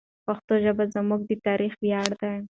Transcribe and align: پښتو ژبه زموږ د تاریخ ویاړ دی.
پښتو 0.25 0.53
ژبه 0.63 0.83
زموږ 0.95 1.21
د 1.29 1.31
تاریخ 1.47 1.73
ویاړ 1.83 2.09
دی. 2.21 2.35